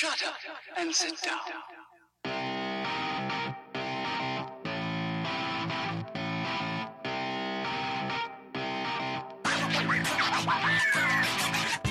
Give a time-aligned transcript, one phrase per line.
[0.00, 0.36] Shut up
[0.76, 1.40] and sit down.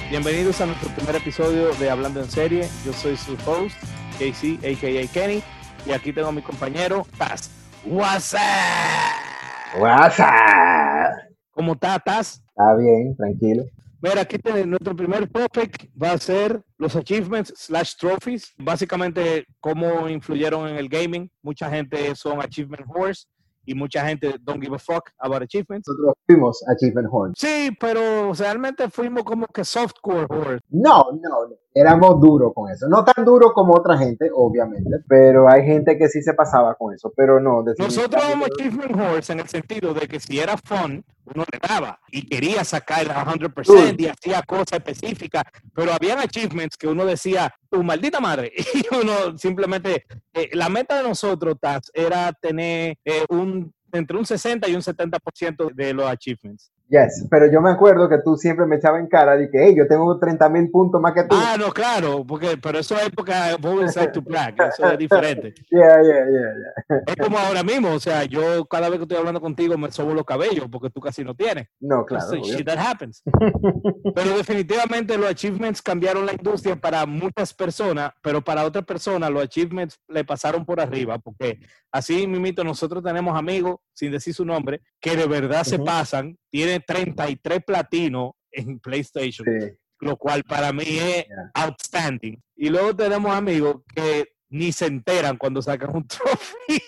[0.09, 2.69] Bienvenidos a nuestro primer episodio de Hablando en Serie.
[2.85, 3.75] Yo soy su host,
[4.17, 5.07] KC, a.k.a.
[5.11, 5.43] Kenny,
[5.85, 7.51] y aquí tengo a mi compañero, Taz.
[7.83, 9.81] What's up?
[9.81, 11.11] WhatsApp.
[11.51, 12.41] ¿Cómo está, Taz?
[12.55, 13.65] Está bien, tranquilo.
[13.99, 18.53] Mira, aquí tenemos nuestro primer topic va a ser los achievements slash trophies.
[18.57, 21.31] Básicamente, cómo influyeron en el gaming.
[21.41, 23.25] Mucha gente son achievement horse
[23.67, 25.87] y mucha gente don't give a fuck about achievements.
[25.87, 27.33] Nosotros fuimos Achievement Horn.
[27.35, 30.63] Sí, pero realmente fuimos como que softcore horse.
[30.69, 31.55] No, no, no.
[31.79, 32.87] Éramos duros con eso.
[32.87, 36.93] No tan duro como otra gente, obviamente, pero hay gente que sí se pasaba con
[36.93, 37.11] eso.
[37.15, 41.43] Pero no, Nosotros definitivamente- achievement horse en el sentido de que si era fun, uno
[41.51, 46.87] le daba y quería sacar el 100% y hacía cosas específicas, pero habían achievements que
[46.87, 52.31] uno decía, tu maldita madre, y uno simplemente, eh, la meta de nosotros, Taz, era
[52.33, 56.71] tener eh, un entre un 60 y un 70% de los achievements.
[56.89, 59.75] Yes, pero yo me acuerdo que tú siempre me echabas en cara de que, hey,
[59.75, 61.35] yo tengo 30 mil puntos más que tú.
[61.37, 63.57] Ah, no, claro, porque, pero eso es época
[63.89, 65.53] Side to Black, eso es diferente.
[65.69, 66.53] Yeah, yeah, yeah,
[66.87, 67.03] yeah.
[67.07, 70.13] Es como ahora mismo, o sea, yo cada vez que estoy hablando contigo me sobo
[70.13, 71.67] los cabellos porque tú casi no tienes.
[71.79, 72.25] No, claro.
[72.29, 72.43] Obvio.
[72.55, 73.21] shit that happens.
[74.15, 79.43] Pero definitivamente los achievements cambiaron la industria para muchas personas, pero para otras personas los
[79.43, 81.59] achievements le pasaron por arriba, porque
[81.91, 86.83] así mimito nosotros tenemos amigos, sin decir su nombre, que de verdad se pasan, tienen
[86.85, 89.71] 33 platinos en PlayStation, Sí.
[89.99, 91.51] lo cual para mí es Yeah.
[91.53, 92.41] outstanding.
[92.55, 96.81] Y luego tenemos amigos que ni se enteran cuando sacan un trophy.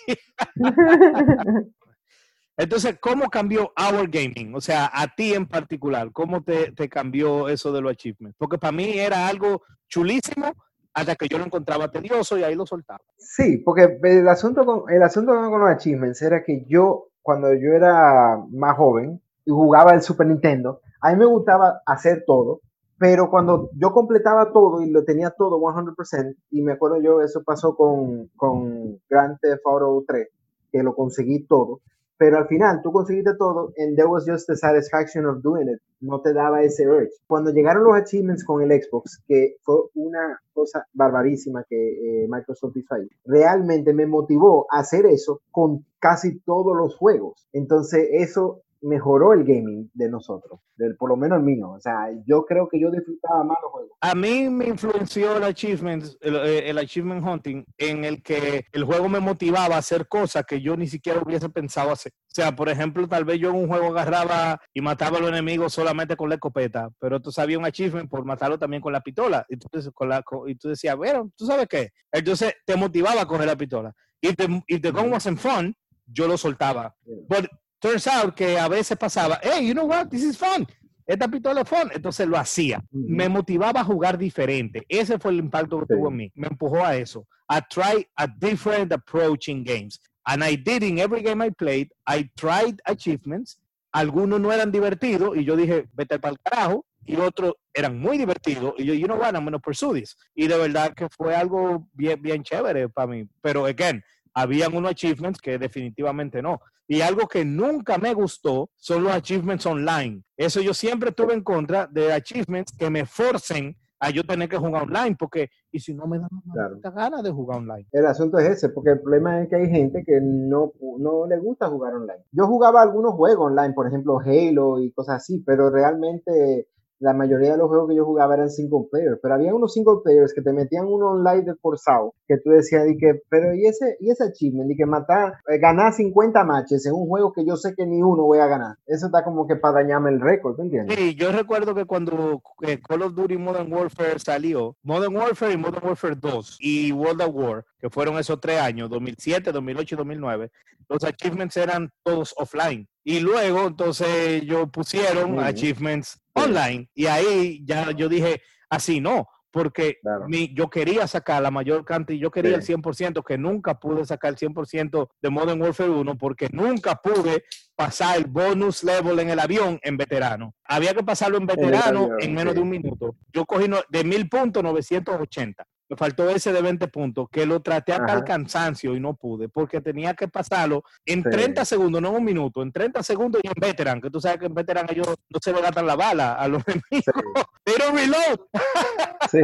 [2.57, 4.53] Entonces, ¿cómo cambió Our Gaming?
[4.53, 8.35] O sea, a ti en particular, ¿cómo te, te cambió eso de los achievements?
[8.37, 10.53] Porque para mí era algo chulísimo
[10.93, 12.99] hasta que yo lo encontraba tedioso y ahí lo soltaba.
[13.17, 17.73] Sí, porque el asunto con el asunto con los achievements era que yo cuando yo
[17.73, 22.61] era más joven y jugaba el Super Nintendo, a mí me gustaba hacer todo,
[22.97, 27.43] pero cuando yo completaba todo y lo tenía todo 100%, y me acuerdo yo, eso
[27.43, 30.27] pasó con, con Grand Theft Auto 3,
[30.71, 31.81] que lo conseguí todo,
[32.19, 35.79] pero al final tú conseguiste todo and there was just the satisfaction of doing it,
[36.01, 37.13] no te daba ese urge.
[37.25, 42.75] Cuando llegaron los achievements con el Xbox, que fue una cosa barbarísima que eh, Microsoft
[42.75, 47.47] hizo realmente me motivó a hacer eso con casi todos los juegos.
[47.53, 51.71] Entonces eso mejoró el gaming de nosotros, del, por lo menos el mío.
[51.71, 53.91] O sea, yo creo que yo disfrutaba más los juegos.
[54.01, 58.83] A mí me influenció el achievement, el, eh, el achievement hunting en el que el
[58.83, 62.11] juego me motivaba a hacer cosas que yo ni siquiera hubiese pensado hacer.
[62.15, 65.29] O sea, por ejemplo, tal vez yo en un juego agarraba y mataba a los
[65.29, 69.01] enemigos solamente con la escopeta, pero tú sabías un achievement por matarlo también con la
[69.01, 69.45] pistola.
[69.49, 71.89] Y tú, con la, con- y tú decías, bueno, ¿tú sabes qué?
[72.11, 73.93] Entonces te motivaba a coger la pistola.
[74.21, 74.91] Y te, y te
[75.37, 75.75] fun,
[76.05, 76.95] yo lo soltaba.
[77.27, 77.47] But
[77.79, 80.67] turns out que a veces pasaba, hey, you know what, this is fun.
[81.07, 81.89] Esta pistola es fun.
[81.93, 82.77] Entonces lo hacía.
[82.91, 83.05] Ujú.
[83.09, 84.85] Me motivaba a jugar diferente.
[84.87, 85.93] Ese fue el impacto que Sí.
[85.95, 86.31] tuvo en mí.
[86.35, 87.25] Me empujó a eso.
[87.47, 89.99] A try a different approach in games.
[90.25, 91.89] And I did in every game I played.
[92.07, 93.59] I tried achievements.
[93.91, 96.85] Algunos no eran divertidos y yo dije, vete para el carajo.
[97.05, 98.75] Y otros eran muy divertidos.
[98.77, 100.15] Y yo, you know what, I'm going to pursue this.
[100.35, 103.27] Y de verdad que fue algo bien, bien chévere para mí.
[103.41, 104.03] Pero, again,
[104.33, 106.59] habían unos achievements que definitivamente no.
[106.87, 110.23] Y algo que nunca me gustó son los achievements online.
[110.35, 114.57] Eso yo siempre estuve en contra de achievements que me forcen a yo tener que
[114.57, 116.79] jugar online, porque y si no me da Claro.
[116.95, 117.85] ganas de jugar online.
[117.91, 121.37] El asunto es ese, porque el problema es que hay gente que no, no le
[121.37, 122.23] gusta jugar online.
[122.31, 126.69] Yo jugaba algunos juegos online, por ejemplo Halo y cosas así, pero realmente
[126.99, 129.99] la mayoría de los juegos que yo jugaba eran single player, pero había unos single
[130.03, 133.65] players que te metían un online de forzado, que tú decías, di que, pero y
[133.65, 137.45] ese, y ese achievement, y que matar, eh, ganar 50 matches en un juego que
[137.45, 138.75] yo sé que ni uno voy a ganar.
[138.85, 140.97] Eso está como que para dañarme el récord, ¿tú entiendes?
[140.97, 145.57] Sí, yo recuerdo que cuando eh, Call of Duty Modern Warfare salió, Modern Warfare y
[145.57, 149.97] Modern Warfare 2 y World of War, que fueron esos tres años, 2007, 2008 y
[149.97, 150.51] 2009,
[150.89, 152.87] los achievements eran todos offline.
[153.03, 154.07] Y luego, entonces,
[154.41, 156.19] ellos pusieron achievements.
[156.43, 156.89] Online.
[156.93, 160.27] Y ahí ya yo dije, así no, porque Claro.
[160.27, 162.55] mi- yo quería sacar la mayor cantidad, yo quería Sí.
[162.57, 167.43] el 100%, que nunca pude sacar el 100% de Modern Warfare 1, porque nunca pude
[167.75, 170.53] pasar el bonus level en el avión en veterano.
[170.65, 172.57] Había que pasarlo en veterano avión, en menos sí.
[172.57, 173.15] de un minuto.
[173.33, 175.65] Yo cogí no- de mil puntos 980.
[175.89, 178.23] Me faltó ese de 20 puntos, que lo traté hasta el Ajá.
[178.25, 181.29] cansancio y no pude, porque tenía que pasarlo en Sí.
[181.29, 184.37] 30 segundos, no en un minuto, en 30 segundos y en veteran, que tú sabes
[184.39, 187.05] que en veteran ellos no se le gastan la bala a los enemigos.
[187.65, 188.39] Don't reload.
[189.31, 189.41] Sí,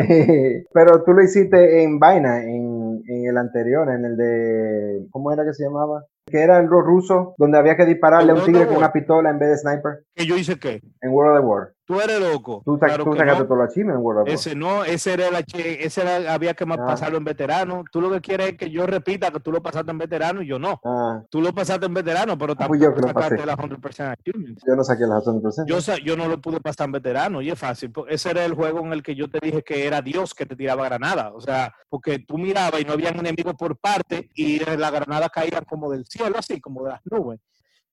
[0.73, 5.45] pero tú lo hiciste en vaina, en, en el anterior, en el de, ¿cómo era
[5.45, 6.05] que se llamaba?
[6.27, 9.37] Que era el ruso, donde había que dispararle a un tigre con una pistola en
[9.37, 10.81] vez de sniper, Que yo hice qué?
[11.01, 11.71] en World of War.
[11.87, 12.63] Tú eres loco.
[12.65, 13.45] Tú, Claro tú sacaste no.
[13.47, 14.33] todo lo chisme en World of War.
[14.33, 16.85] Ese no, ese era el ese era, había que más Ah.
[16.87, 17.83] pasarlo en veterano.
[17.91, 20.47] Tú lo que quieres es que yo repita que tú lo pasaste en veterano y
[20.47, 20.79] yo no.
[20.83, 23.25] Ah, Tú lo pasaste en veterano, pero Ah, pues yo tampoco lo pasé.
[23.29, 24.63] sacaste las 100% achievements.
[24.67, 25.67] yo no saqué las 100%.
[25.67, 27.91] Yo, sa- yo no lo pude pasar en veterano y es fácil.
[27.91, 30.47] po- Ese era el juego en el que yo te dije que era Dios que
[30.47, 31.33] te tiraba granada.
[31.35, 35.63] O sea, porque tú mirabas y no habían enemigos por parte y las granadas caían
[35.69, 37.39] como del cielo, así como de las nubes.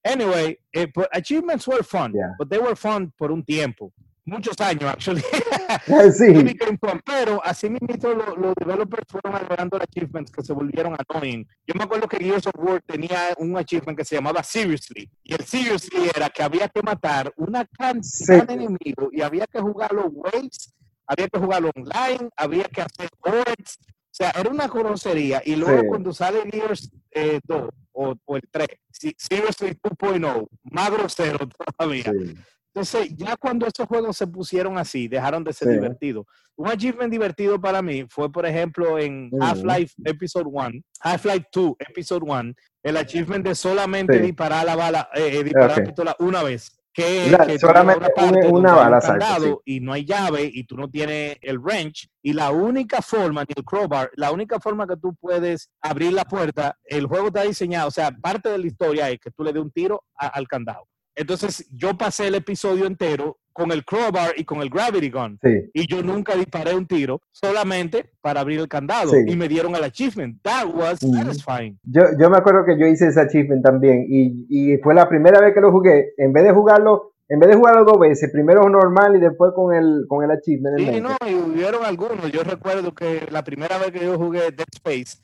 [0.04, 2.34] Anyway, eh, pues, achievements were fun, Yeah.
[2.38, 3.92] but they were fun por un tiempo.
[4.24, 5.20] Muchos años, actually.
[6.16, 6.56] sí,
[7.04, 11.44] Pero así mismo los, los developers fueron agregando achievements que se volvieron annoying.
[11.66, 15.10] Yo me acuerdo que Gears of War tenía un achievement que se llamaba Seriously.
[15.24, 18.46] Y el Seriously era que había que matar una cantidad Sí.
[18.46, 20.72] de enemigos y había que jugar los waves,
[21.06, 23.78] había que jugarlo online, había que hacer boards.
[24.12, 25.40] O sea, era una grosería.
[25.44, 25.86] Y luego Sí.
[25.88, 31.38] cuando sale Gears eh, 2 o, o el 3, si- Seriously 2.0, más grosero
[31.78, 32.04] todavía.
[32.12, 32.34] sí.
[32.74, 35.74] Entonces, ya cuando esos juegos se pusieron así, dejaron de ser Sí.
[35.74, 36.24] divertidos.
[36.56, 39.42] Un achievement divertido para mí fue, por ejemplo, en Mm.
[39.42, 44.22] Half-Life Episode 1, Half-Life 2 Episode 1, el achievement de solamente Sí.
[44.22, 45.76] disparar la bala, eh, eh, disparar Ok.
[45.78, 46.78] la pistola una vez.
[46.94, 48.10] Que, La- que tú solamente
[48.48, 52.34] una una- bala, candado y no hay llave y tú no tienes el wrench y
[52.34, 56.76] la única forma, ni el crowbar, la única forma que tú puedes abrir la puerta,
[56.84, 59.62] el juego está diseñado, o sea, parte de la historia es que tú le des
[59.62, 60.86] un tiro a- al candado.
[61.14, 65.38] Entonces, yo pasé el episodio entero con el crowbar y con el gravity gun.
[65.43, 69.10] Sí, Y yo nunca disparé un tiro solamente para abrir el candado.
[69.10, 69.19] Sí.
[69.26, 70.40] Y me dieron el achievement.
[70.43, 71.14] That was Ujú.
[71.16, 71.78] satisfying.
[71.84, 75.40] yo, yo me acuerdo que yo hice ese achievement también y, y fue la primera
[75.40, 76.12] vez que lo jugué.
[76.16, 79.75] En vez de jugarlo, en vez de jugarlo dos veces, primero normal y después con
[79.75, 80.78] el, con el achievement.
[80.81, 82.31] en Sí, no, y hubieron algunos.
[82.31, 85.19] Yo recuerdo que la primera vez que yo jugué Dead Space,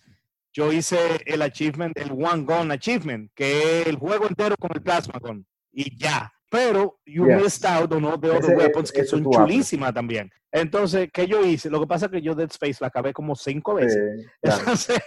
[0.53, 0.97] yo hice
[1.27, 5.45] el achievement, el One Gun Achievement, que es el juego entero con el Plasma Gun.
[5.73, 6.33] Y ya.
[6.51, 7.43] Pero you Yes.
[7.43, 10.31] missed out on all the Ese- other weapons que son chulísimas también.
[10.51, 11.69] Entonces, ¿qué yo hice?
[11.69, 14.23] Lo que pasa es que yo Dead Space la acabé como cinco veces.
[14.23, 14.59] Sí, claro.
[14.61, 14.99] Entonces,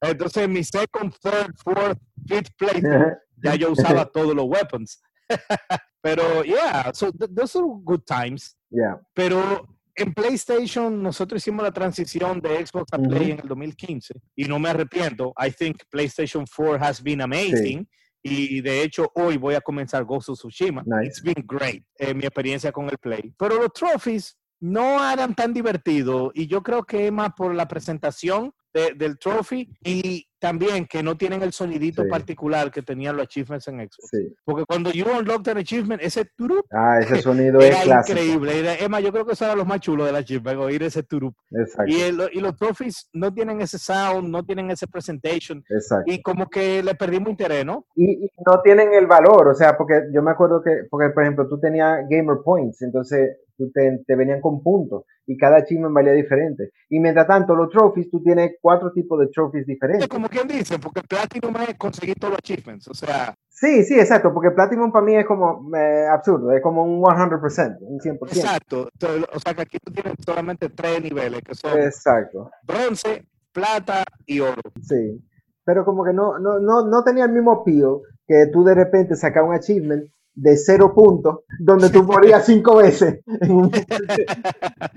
[0.00, 1.98] entonces, mi second, third, fourth,
[2.28, 5.02] fifth playthrough, ya yo usaba todos los weapons.
[6.00, 8.56] Pero, yeah, so th- those are good times.
[8.70, 9.00] Yeah.
[9.14, 14.44] Pero en PlayStation nosotros hicimos la transición de Xbox a Play en el 2015 y
[14.44, 15.32] no me arrepiento.
[15.38, 17.88] I think PlayStation 4 has been amazing.
[18.26, 20.82] Y de hecho hoy voy a comenzar Ghost of Tsushima.
[20.86, 21.08] Nice.
[21.08, 23.34] It's been great eh, mi experiencia con el Play.
[23.38, 27.68] Pero los trophies no eran tan divertidos y yo creo que es más por la
[27.68, 32.08] presentación de- del trophy y también que no tienen el sonidito Sí.
[32.10, 34.08] particular que tenían los achievements en Xbox.
[34.10, 34.34] Sí.
[34.44, 38.18] Porque cuando you unlocked an achievement, ese turup Ah, ese sonido es clásico.
[38.18, 38.60] increíble.
[38.60, 41.02] Era, más, yo creo que eso era lo más chulo de la achievement, oír ese
[41.02, 41.34] turup.
[41.50, 41.90] Exacto.
[41.90, 46.12] Y, el- y los trophies no tienen ese sound, no tienen ese presentation Exacto.
[46.12, 47.86] y como que le perdimos interés, ¿no?
[47.96, 51.22] y, y no tienen el valor, o sea, porque yo me acuerdo que, porque por
[51.22, 55.94] ejemplo, tú tenías Gamer Points, entonces tú te, te venían con puntos y cada achievement
[55.94, 56.70] valía diferente.
[56.88, 60.08] Y mientras tanto, los trophies, tú tienes cuatro tipos de trophies diferentes.
[60.08, 64.34] Como quien dice, porque Platinum es conseguir todos los achievements, o sea, Sí, sí, exacto,
[64.34, 68.18] porque Platinum para mí es como eh, absurdo, es como un 100%, un 100%.
[68.26, 68.88] exacto.
[69.32, 74.40] O sea, que aquí tú tienes solamente tres niveles, que son Exacto, bronce, plata y
[74.40, 74.60] oro.
[74.82, 75.24] sí.
[75.64, 79.14] Pero como que no, no, no, no tenía el mismo appeal que tú de repente
[79.16, 83.20] sacas un achievement de cero puntos, donde tú morías cinco veces.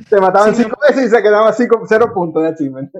[0.09, 2.91] Te mataban Sí, cinco veces y se quedaba cinco, cero puntos de achievement.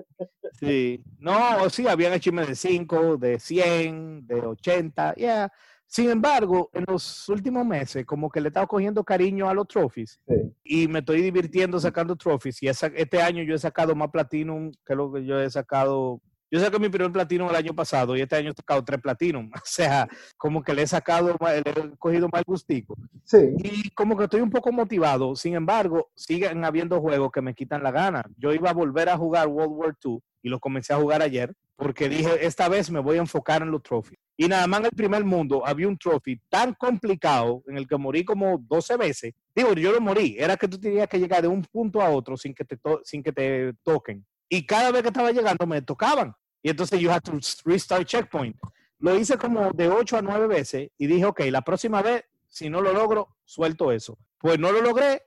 [0.54, 5.52] Sí, no, sí, habían achievements de 5, de 100, de 80, yeah.
[5.86, 9.68] Sin embargo, en los últimos meses, como que le he estado cogiendo cariño a los
[9.68, 10.36] trophies Sí.
[10.64, 12.62] y me estoy divirtiendo sacando trophies.
[12.62, 16.20] Y esa- este año yo he sacado más platinum que lo que yo he sacado.
[16.50, 19.52] Yo saqué mi primer platinum el año pasado y este año he sacado tres platinum.
[19.56, 22.96] O sea, como que le he sacado, le he cogido más gustico.
[23.24, 25.36] Sí, Y como que estoy un poco motivado.
[25.36, 28.24] Sin embargo, siguen habiendo juegos que me quitan la gana.
[28.38, 31.54] Yo iba a volver a jugar World War II y lo comencé a jugar ayer
[31.76, 34.18] porque dije, esta vez me voy a enfocar en los trophies.
[34.36, 37.98] Y nada más en el primer mundo había un trophy tan complicado en el que
[37.98, 39.34] morí como 12 veces.
[39.56, 40.36] Digo, yo no morí.
[40.40, 43.02] Era que tú tenías que llegar de un punto a otro sin que te, to-
[43.04, 44.26] sin que te toquen.
[44.50, 46.34] Y cada vez que estaba llegando me tocaban.
[46.62, 47.34] Y entonces you had to
[47.66, 48.56] restart checkpoint.
[49.00, 52.70] Lo hice como de 8 a 9 veces y dije, ok, la próxima vez, si
[52.70, 54.18] no lo logro, suelto eso.
[54.40, 55.22] Pues no lo logré,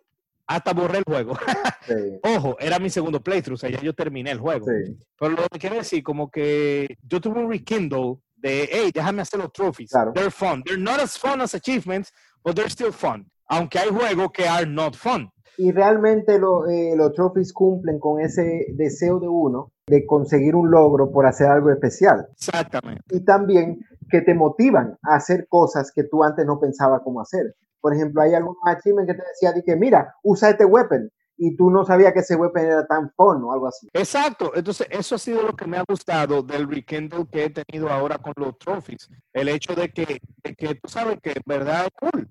[0.47, 1.37] hasta borré el juego.
[1.87, 4.67] Sí, Ojo, era mi segundo playthrough, o sea, ya yo terminé el juego.
[4.67, 9.23] sí, Pero lo que quiero decir, como que yo tuve un rekindle de, hey, déjame
[9.23, 9.91] hacer los trophies.
[9.91, 10.13] Claro.
[10.13, 10.63] They're fun.
[10.63, 12.13] They're not as fun as achievements,
[12.45, 13.29] but they're still fun.
[13.49, 15.33] Aunque hay juegos que are not fun.
[15.63, 20.71] Y realmente lo- eh, los trophies cumplen con ese deseo de uno de conseguir un
[20.71, 22.27] logro por hacer algo especial.
[22.33, 23.03] Exactamente.
[23.11, 27.55] Y también que te motivan a hacer cosas que tú antes no pensabas cómo hacer.
[27.81, 31.11] Por ejemplo, hay algunos achievements que te decía de que, mira, usa este weapon.
[31.43, 33.89] Y tú no sabías que ese weapon era tan fun o algo así.
[33.95, 34.53] Exacto.
[34.55, 38.19] Entonces, eso ha sido lo que me ha gustado del rekindle que he tenido ahora
[38.19, 39.09] con los trophies.
[39.33, 42.29] El hecho de que, de que tú sabes que verdad es cool.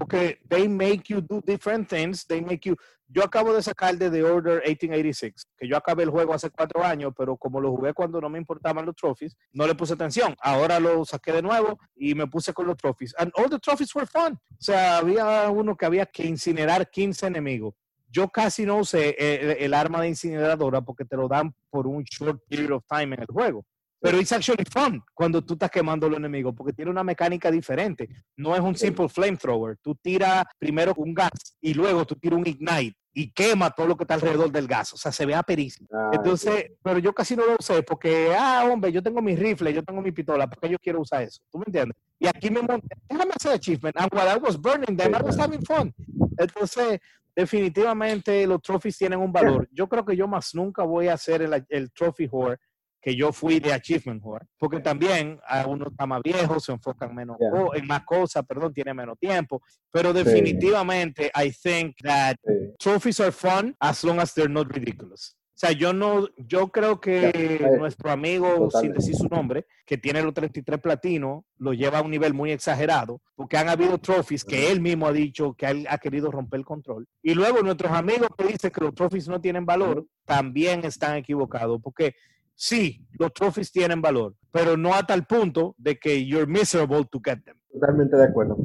[0.00, 2.26] Porque they make you do different things.
[2.26, 2.74] They make you.
[3.06, 6.82] Yo acabo de sacar de The Order 1886, que yo acabé el juego hace cuatro
[6.82, 10.34] años, pero como lo jugué cuando no me importaban los trophies, no le puse atención.
[10.40, 13.14] Ahora lo saqué de nuevo y me puse con los trophies.
[13.18, 14.38] And all the trophies were fun.
[14.52, 17.74] O sea, había uno que había que incinerar 15 enemigos.
[18.08, 22.04] Yo casi no usé el, el arma de incineradora porque te lo dan por un
[22.04, 23.66] short period of time en el juego.
[24.00, 28.08] Pero it's actually fun cuando tú estás quemando los enemigos porque tiene una mecánica diferente.
[28.36, 29.76] No es un simple flamethrower.
[29.82, 33.96] Tú tiras primero un gas y luego tú tiras un ignite y quema todo lo
[33.96, 34.94] que está alrededor del gas.
[34.94, 35.88] O sea, se ve aperísimo.
[35.92, 39.72] Ah, Entonces, pero yo casi no lo usé porque, ah, hombre, yo tengo mi rifle,
[39.74, 41.42] yo tengo mi pistola, porque yo quiero usar eso.
[41.50, 41.96] ¿Tú me entiendes?
[42.18, 43.96] Y aquí me monté, déjame hacer achievement.
[43.98, 45.92] And while I was burning them, I was having fun.
[46.38, 47.00] Entonces,
[47.34, 49.68] definitivamente los trophies tienen un valor.
[49.72, 52.58] Yo creo que yo más nunca voy a hacer el, el trophy whore
[53.00, 57.14] que yo fui de achievement whore, porque también a uno está más viejo, se enfocan
[57.14, 57.78] menos Yeah.
[57.78, 62.52] en más cosas, perdón, tiene menos tiempo, pero definitivamente I think that sí.
[62.78, 65.36] trophies are fun as long as they're not ridiculous.
[65.54, 68.98] O sea, yo no, yo creo que eh, nuestro amigo, sin totalmente.
[68.98, 73.20] decir su nombre, que tiene los 33 platinos, lo lleva a un nivel muy exagerado,
[73.34, 76.64] porque han habido trophies que él mismo ha dicho que él ha querido romper el
[76.64, 77.06] control.
[77.22, 81.78] Y luego nuestros amigos que dicen que los trophies no tienen valor, también están equivocados,
[81.82, 82.14] porque
[82.60, 87.18] sí, los trophies tienen valor, pero no a tal punto de que you're miserable to
[87.24, 87.56] get them.
[87.72, 88.58] Totalmente de acuerdo.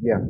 [0.00, 0.20] Ya.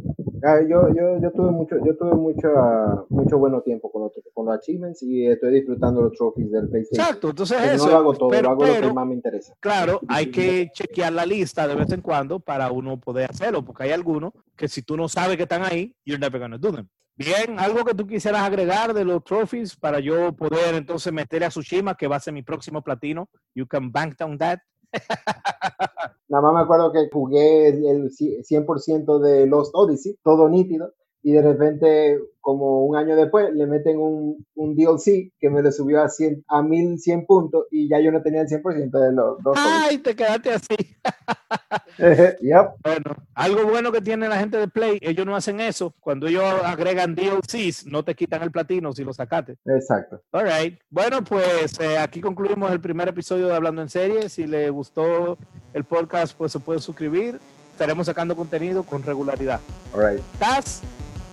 [0.44, 4.12] Ah, yo, yo, yo tuve mucho, yo tuve mucho, ah, mucho bueno tiempo con los,
[4.34, 7.00] con los achievements y estoy disfrutando los trophies del PlayStation.
[7.06, 7.84] Exacto, entonces Pero eso.
[7.86, 9.54] no lo hago todo, pero- lo hago lo pero- que más me interesa.
[9.60, 13.84] Claro, hay que chequear la lista de vez en cuando para uno poder hacerlo, porque
[13.84, 16.88] hay algunos que si tú no sabes que están ahí, you're never gonna do them.
[17.16, 21.50] Bien, algo que tú quisieras agregar de los trophies para yo poder entonces meterle a
[21.50, 23.28] Tsushima, que va a ser mi próximo platino.
[23.54, 24.58] You can bank on that.
[26.28, 31.32] Nada más me acuerdo que jugué el, el 100% de Lost Odyssey, todo nítido, y
[31.32, 36.02] de repente, como un año después, le meten un, un DLC que me lo subió
[36.02, 39.56] a, 100, a 1100 puntos y ya yo no tenía el 100% de los dos.
[39.56, 40.76] Ay, te quedaste así.
[42.40, 42.72] yep.
[42.82, 45.94] Bueno, algo bueno que tiene la gente de Play, ellos no hacen eso.
[46.00, 49.56] Cuando ellos agregan DLCs, no te quitan el platino si lo sacaste.
[49.64, 50.22] Exacto.
[50.32, 50.78] All right.
[50.90, 54.28] Bueno, pues eh, aquí concluimos el primer episodio de Hablando en Serie.
[54.28, 55.38] Si le gustó
[55.72, 57.38] el podcast, pues se puede suscribir.
[57.72, 59.60] Estaremos sacando contenido con regularidad.
[59.94, 60.24] All right.
[60.38, 60.82] Taz,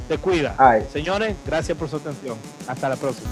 [0.08, 0.56] te cuida.
[0.58, 0.86] Ay.
[0.92, 2.38] Señores, gracias por su atención.
[2.68, 3.30] Hasta la próxima.